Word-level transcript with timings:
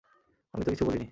আমি 0.53 0.63
তো 0.63 0.69
কিছু 0.71 0.85
বলিনি। 0.85 0.99